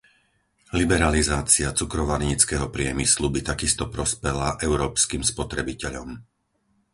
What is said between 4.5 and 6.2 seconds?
európskym spotrebiteľom.